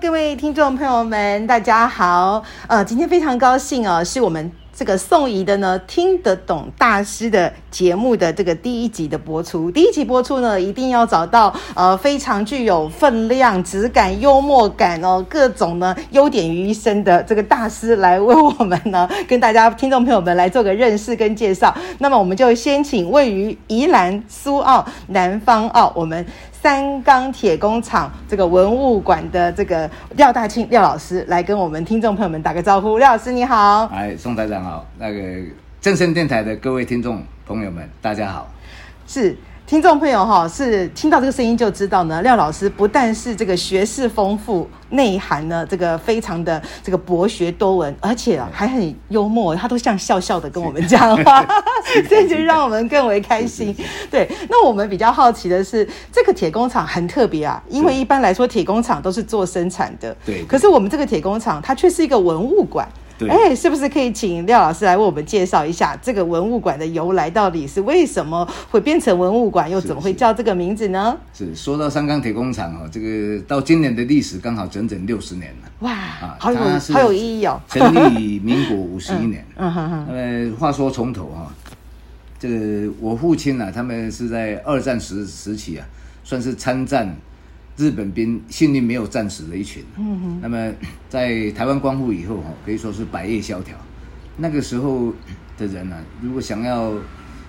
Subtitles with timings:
[0.00, 2.42] 各位听众朋友们，大家好。
[2.68, 4.50] 呃，今天非常高兴哦，是我们。
[4.72, 21.76] 这个宋怡的呢，听得懂大师的节目的这个第一集的播出，第一集播出呢，一定要找到呃非常具有分量、质感、幽默感哦，各种呢优点于一身的这个大师来为我们呢跟大家听众朋友们来做个认识跟介绍。
[21.98, 26.24] 那么我们就先请位于宜兰苏澳南方澳我们。
[26.62, 35.20] 三钢铁工厂这个文物馆的这个廖大庆廖老师来跟我们听众朋友们打个招呼，廖老师你好，哎，宋台长好，那个
[35.80, 38.46] 正声电台的各位听众朋友们大家好，
[39.06, 39.36] 是。
[39.70, 42.20] 听众朋友哈，是听到这个声音就知道呢。
[42.22, 51.46] 廖老师不但是这个学识丰富、内涵呢，这个非常的这个博学多闻，而且还很幽默，他都像笑笑的跟我们讲话，
[52.08, 53.72] 所以就让我们更为开心。
[54.10, 62.88] 对，那我们比较好奇的是，这个铁工厂很特别啊，因为一般来说铁工厂都是做生产的，对，可是我们这个铁工厂它却是一个文物馆。
[63.28, 67.28] 哎，是不是可以请廖老师来为我们介绍一下这个文物馆的由来？
[67.30, 71.16] 到底是为什么会变成文物馆，又怎么会叫这个名字呢？
[71.32, 75.70] 是，说到三钢铁工厂哦，这个到今年的历史刚好整整六十年了。
[75.80, 77.60] 哇，啊，好有好有意义哦！
[77.68, 79.44] 成立民国五十一年。
[79.56, 80.06] 嗯哼哼。
[80.08, 81.52] 那么话说从头哈，
[82.38, 85.86] 这个我父亲呢，他们是在二战时时期啊，
[86.24, 87.14] 算是参战。
[87.80, 90.38] 日本兵幸运没有战死的一群，嗯哼。
[90.42, 90.70] 那么
[91.08, 93.74] 在台湾光复以后，哈，可以说是百业萧条。
[94.36, 95.10] 那个时候
[95.56, 96.92] 的人呢，如果想要，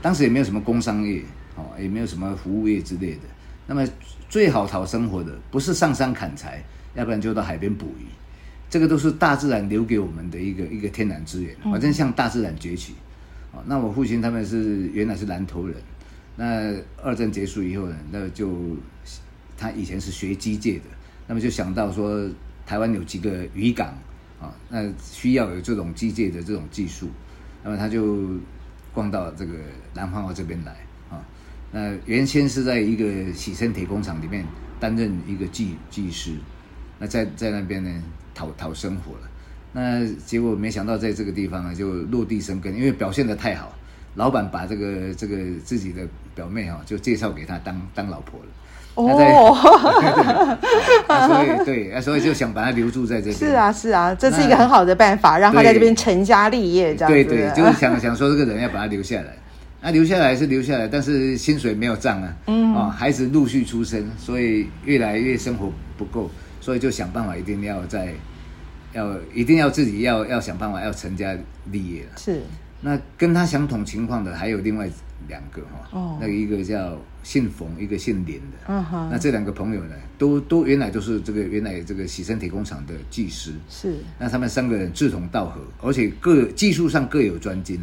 [0.00, 1.22] 当时也没有什么工商业，
[1.56, 3.22] 哦，也没有什么服务业之类的。
[3.66, 3.84] 那么
[4.28, 6.62] 最好讨生活的，不是上山砍柴，
[6.94, 8.06] 要不然就到海边捕鱼。
[8.70, 12.92] 这个都是大自然留给我们的一个一个天然资源，反正向大自然攫取。
[13.50, 15.76] 哦，那我父亲他们是原来是南投人，
[16.36, 16.72] 那
[17.02, 18.48] 二战结束以后呢，那就。
[19.56, 20.84] 他以前是学机械的，
[21.26, 22.28] 那么就想到说，
[22.66, 23.88] 台湾有几个渔港
[24.40, 27.08] 啊，那需要有这种机械的这种技术，
[27.62, 28.28] 那么他就
[28.92, 29.52] 逛到这个
[29.94, 30.76] 南方澳这边来
[31.10, 31.24] 啊。
[31.70, 34.44] 那原先是在一个洗身铁工厂里面
[34.80, 36.32] 担任一个技技师，
[36.98, 38.02] 那在在那边呢
[38.34, 39.30] 讨讨生活了。
[39.72, 43.74] 那结果没想到在这个地方呢就落地生根，因为表现得太好，
[44.16, 48.46] 老板把这个这个自己的表妹哈就介绍给他当当老婆了。
[48.94, 49.54] 哦，
[51.26, 53.34] 所以对，所以就想把他留住在这边。
[53.34, 57.24] 是啊，是啊，这是一个很好的办法，让他在这边成家立业，这样子。
[57.24, 59.28] 对对， 就是想想说这个人要把他留下来。
[59.80, 62.32] 那留下来是留下来，但是薪水没有涨啊。
[62.46, 62.74] 嗯。
[62.74, 66.30] 啊，孩子陆续出生，所以越来越生活不够，
[66.60, 68.08] 所以就想办法一定要在，
[68.92, 71.34] 要一定要自己要要想办法要成家
[71.70, 72.10] 立业了。
[72.16, 72.42] 是。
[72.84, 74.90] 那跟他相同情况的还有另外
[75.28, 87.80] 两个哈，哦，那一个叫姓冯，一个姓林的，嗯哼，那这两个朋友呢，都都原来都是这个原来这个洗身铁工厂的技师，是，那他们三个人志同道合，而且各技术上各有专精，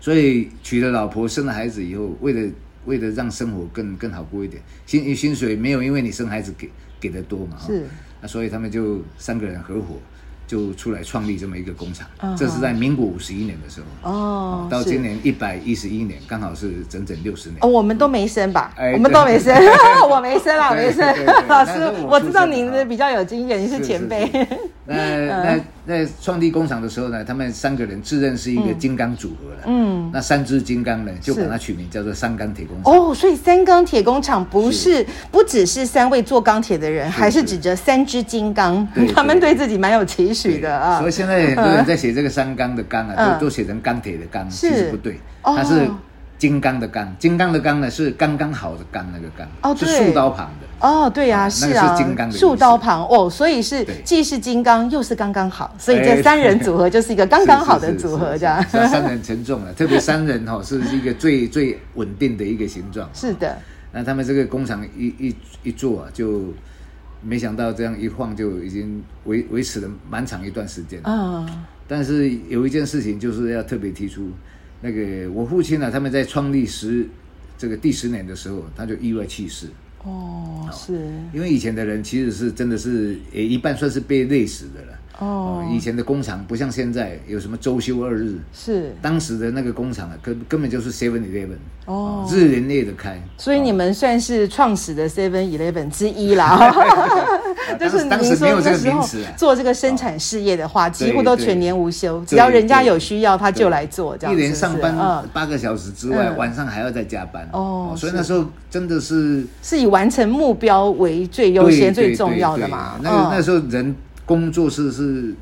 [0.00, 2.50] 所以娶了老婆生了孩子以后，为了
[2.84, 6.68] 为了让生活更更好过一点，薪薪水没有因为你生孩子给
[6.98, 7.86] 给的多嘛，是，
[8.20, 10.00] 那所以他们就三个人合伙。
[10.48, 12.36] 就出来创立这么一个工厂，uh huh.
[12.38, 17.58] 这是在民国五十一年的时候哦，uh 到今年一百一十一年，刚好是整整六十年。
[17.60, 18.72] 哦，我们都没生吧？
[18.76, 19.54] 哎、我们都没生，
[20.10, 21.06] 我没生啊，没生。
[21.46, 21.72] 老师，
[22.02, 24.24] 我，我知道您的比较有经验，你是前辈。
[24.26, 24.96] 是是是那
[25.44, 29.60] 那在创立工厂的时候呢，他们三个人自认是一个金刚组合了。
[29.66, 32.92] 嗯，那三只金刚呢，就把它取名叫做三钢铁工厂。
[32.94, 38.86] 哦，所以三钢铁工厂不是不只是三位做钢铁的人，还是指着三只金刚。
[39.14, 40.98] 他们对自己蛮有期许的啊。
[40.98, 45.88] 所以现在很多人在写这个三钢的钢啊，都都写成钢铁的钢，其实不对，它是。
[46.38, 50.57] 金刚的钢，金刚的钢呢是刚刚好的钢那个钢，哦，是竖刀旁的。
[50.80, 58.62] 哦，对呀，是啊，是金刚的竖刀旁哦，所以是既是金刚又是刚刚好，所以这三人组合就是一个刚刚好的 组合，这样。
[58.68, 63.08] 三人沉重了，特别三人哈 是一个最最稳定的一个形状。
[63.12, 63.58] 是的，
[63.92, 65.34] 那他们这个工厂一一
[65.64, 66.44] 一做啊，就
[67.22, 71.00] 没想到这样一晃就已经维维持了蛮长一段时间。
[71.02, 71.44] 啊，
[71.88, 74.30] 但是有一件事情就是要特别提出。
[74.80, 77.04] 那个我父亲呢，他们在创立十
[77.56, 79.66] 这个第十年的时候，他就意外去世。
[80.08, 80.92] 哦，是，
[81.32, 84.98] 因为以前的人其实是真的是诶一半算是被累死的了。
[85.18, 91.56] 哦，以前的工厂不像现在有什么周休二日，是当时的那个工厂啊，根根本就是 Seven Eleven
[91.86, 96.72] 哦，日连夜的开，所以你们算是创始的 Seven Eleven 之一啦。
[97.78, 104.96] 就是当时没有这个名词，做这个生产事业的话，几乎都全年无休，只要人家有需要，他就来做，这样一连上班
[105.32, 107.92] 八个小时之外，晚上还要再加班哦。
[107.96, 112.98] 所以那时候真的是是以完成目标为最优先、最重要的嘛。
[113.02, 113.94] 那个那时候人。
[114.28, 115.34] 工作是是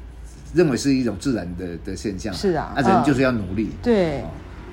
[0.54, 3.70] 认为是一种自然的的现象，是啊，那人就是要努力。
[3.82, 4.22] 对，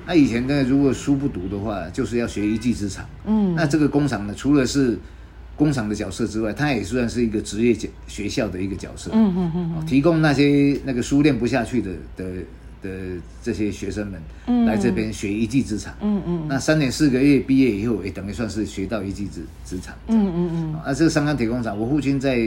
[0.06, 3.04] 那以前呢，如果书不读的话，就是要学一技之长。
[3.26, 4.96] 嗯，那这个工厂呢，除了是
[5.56, 7.76] 工厂的角色之外，它也算是一个职业
[8.06, 9.10] 学校的一个角色。
[9.12, 12.24] 嗯嗯嗯，提供那些那个书念不下去的的
[12.80, 12.90] 的
[13.42, 15.92] 这些学生们来这边学一技之长。
[16.00, 19.92] 嗯嗯，那三年四个月毕业以后，也等于算是学到一技之之长。
[20.06, 22.38] 嗯嗯嗯，啊，这个三钢铁工厂，我父亲在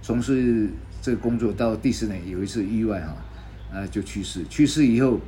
[0.00, 0.70] 从事。
[1.02, 3.16] 这个工作到第十年有一次意外哈，
[3.72, 4.44] 啊就去世。
[4.50, 5.18] 去世以后，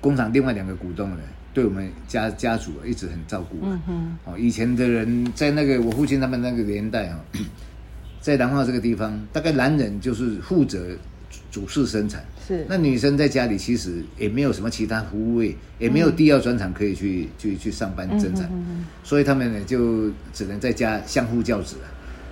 [0.00, 1.16] 工厂另外两个股东呢，
[1.52, 3.58] 对我们家家族一直很照顾。
[3.62, 4.16] 嗯嗯。
[4.24, 7.20] 哦，以前的人在那个我父亲他们那个年代哈，
[8.20, 10.96] 在南化这个地方，大概男人就是负责
[11.50, 12.24] 主事生产。
[12.46, 12.64] 是。
[12.68, 18.48] 那女生在家里其实也没有什么其他服务业，也没有第二专长可以去去去上班生产，
[19.02, 21.76] 所以他们呢就只能在家相夫教子。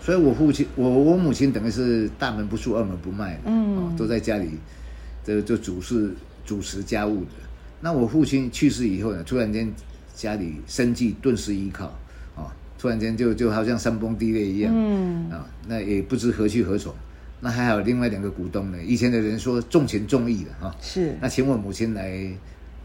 [0.04, 4.50] 所以，我父亲，我我母亲等于是大门不出，二门不迈的，嗯，都在家里，
[5.24, 6.12] 这就主事
[6.44, 7.30] 主持家务的。
[7.80, 9.72] 那我父亲去世以后呢，突然间
[10.14, 11.86] 家里生计顿时依靠，
[12.36, 16.94] 啊，突然间就就好像山崩地裂一样，嗯，啊，那也不知何去何从。
[17.40, 22.30] 那还有另外两个股东呢，以前的人说重情重义的哈，是，那请我母亲来。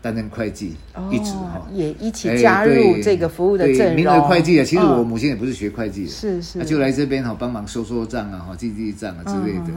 [0.02, 0.76] 担任会计，
[1.12, 3.96] 一直哈也一起加入这个服务的阵容。
[3.96, 9.74] 名为会计啊，其实我母亲也不是学会计的，是是，就来这边哈帮忙收收账啊，哈记记账啊之类的。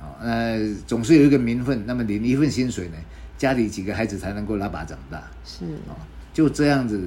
[0.00, 2.94] 啊，呃，总是有一个名分，那么领一份薪水呢，
[3.36, 5.18] 家里几个孩子才能够拉拔长大。
[5.44, 5.98] 是啊，
[6.32, 7.00] 就这样子，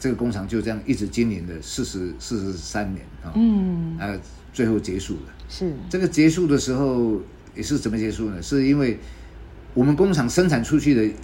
[0.00, 4.16] 这个工厂就这样一直经营了四十四十三年啊，嗯，啊，
[4.52, 5.34] 最后结束了。
[5.50, 7.20] 是这个结束的时候
[7.54, 8.40] 也是怎么结束呢？
[8.40, 8.98] 是因为
[9.74, 11.14] 我们工厂生产出去的。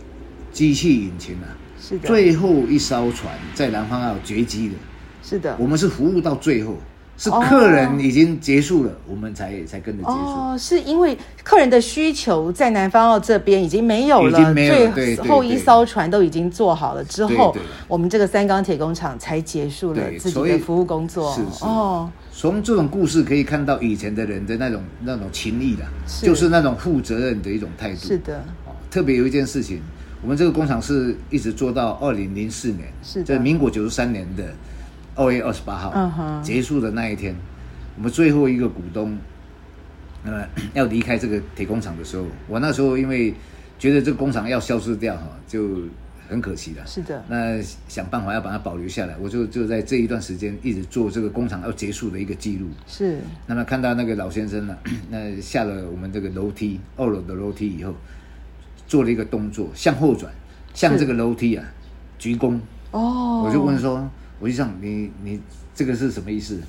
[0.53, 1.49] 机器引擎啊，
[1.81, 4.75] 是的，最后一艘船在南方澳绝迹的，
[5.23, 6.77] 是的，我们是服务到最后，
[7.17, 10.15] 是客人已经结束了，哦、我们才才跟着结束。
[10.15, 17.57] 哦，是因为客人的需求在南方澳这边已经没有了，已经没有了，最后一艘船都已经做好了之后，
[17.89, 21.35] 我们这个三钢铁工厂才结束了自己的服务工作。
[21.35, 28.01] 是是哦，从这种故事可以看到以前的人的那种那种情谊的，是就是那种负责任的一种态度。
[28.01, 29.81] 是的，哦，特别有一件事情。
[30.23, 34.55] 我们这个工厂是一直做到二零零四年，是在民国九十三年的
[35.17, 37.35] 二月二十八号结束的那一天，
[37.97, 39.19] 我们最后一个股东，
[40.25, 43.35] 呃， 要离开这个铁工厂的时候，我那时候因为
[43.81, 45.81] 觉得这个工厂要消失掉哈，就
[46.29, 46.87] 很可惜了。
[46.87, 52.69] 是的，那想办法要把它保留下来，我就就在这一段时间一直做这个工厂要结束的一个记录。
[52.87, 54.79] 是，那么看到那个老先生呢，
[55.11, 57.93] 那下了我们这个楼梯二楼的楼梯以后。
[58.93, 60.31] 做了一个动作，向后转，
[60.75, 61.65] 向这个楼梯啊
[62.19, 62.61] 鞠躬。
[62.91, 64.07] 哦，我就问说，
[64.39, 65.41] 我就想你你
[65.75, 66.61] 这个是什么意思？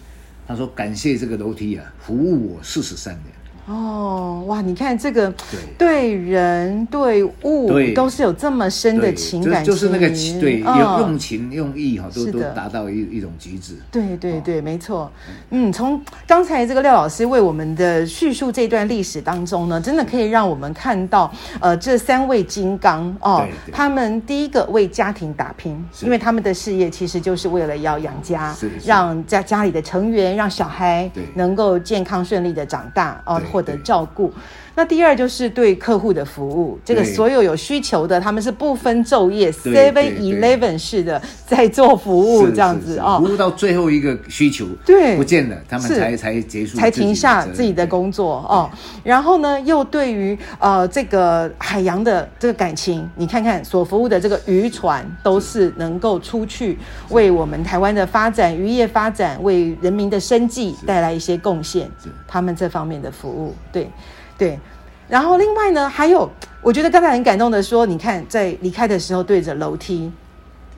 [0.48, 3.36] 他说感谢这个楼梯啊，服务我四十三年。
[3.65, 4.62] 哦，哇！
[4.62, 10.10] 你看这个，对对人对物都是有这么深的情感，就是那个
[10.41, 13.75] 对有用情用意哈，都都达到一一种极致。
[13.89, 15.10] 对对对，没错。
[15.51, 28.53] 嗯，从刚才这个廖老师为我们的叙述这段历史当中呢，真的可以让我们看到，呃，这三位金刚哦，他们第一个为家庭打拼，因为他们的事业其实就是为了要养家，
[28.84, 33.41] 让家家里的成员，让小孩能够健康顺利的长大哦。
[33.53, 34.33] 获得照顾。
[34.75, 45.15] 那第二就是对客户的服务，这个所有有需求的，他们是不分昼夜，Seven Eleven 式的在做服务，这样子哦，服务到最后一个需求对。
[45.15, 48.67] 不见了，他们才才结束，才停下自己的工作哦。
[49.03, 56.79] 然后呢，又对于呃这个海洋的这个感情，你看看所服务的这个渔船，都是能够出去
[57.10, 61.88] 为我们台湾的发展、渔业发展、为人民的生计带来一些贡献，
[62.27, 63.89] 他们这方面的服务，对。
[64.35, 64.59] 对，
[65.07, 70.12] 然后另外呢，还有，我觉得刚才很感动的说，你看在离开的时候对着楼梯，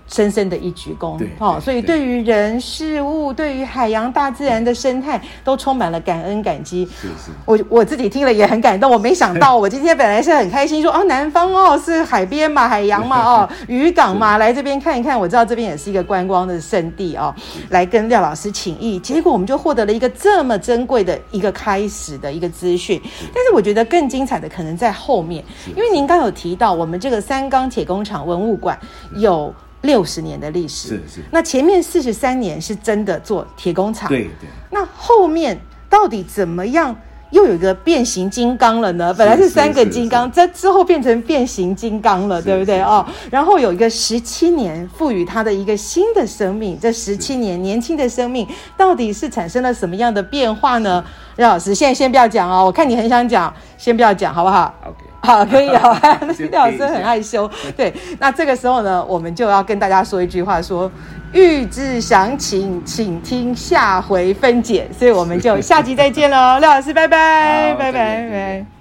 [0.08, 6.86] 深深的一鞠躬，哦，所以对于人事物，对于海洋大自然的生态，都充满了感恩感激。
[6.86, 8.92] 是是，我我自己听了也很感动。
[8.92, 15.20] 我没想到，我今天本来是很开心说，说哦，南方哦是海边嘛，海洋嘛， 哦，渔港嘛，来这边看一看。
[15.20, 17.34] 我知道这边也是一个观光的圣地哦，
[17.70, 19.00] 来跟廖老师请益。
[19.00, 23.02] 结果我们就获得了一个这么珍贵的一个开始的一个资讯。
[23.34, 25.44] 但是我觉得更精彩的可能在后面，
[25.76, 28.80] 因为您刚有提到我们这个三钢铁工厂文物馆
[29.16, 29.54] 有。
[29.86, 31.22] 六十年的历史，是是。
[31.32, 34.50] 那前面四十三年是真的做铁工厂，对对。
[34.72, 36.96] 那后面到底怎么样
[37.32, 39.13] 又有一个变形金刚了呢？
[39.13, 43.06] 本来是三个金刚，这之后变成变形金刚了，对不对哦？
[43.32, 51.04] 然后有一个十七年赋予他的一个新的生命，这十七年年轻的生命到底是产生了什么样的变化呢？
[51.38, 55.05] 廖老师，现在先不要讲哦，我看你很想讲，先不要讲好不好？OK。
[55.25, 56.46] 好，可以好， 那。
[56.50, 57.94] 廖老师很害羞，对。
[58.20, 60.89] 那这个时候呢，我们就要跟大家说一句话：说
[61.34, 64.88] 预知详情，请听下回分解。
[64.98, 68.75] 所以我们就下集再见喽，廖老师，拜拜，拜拜，拜拜。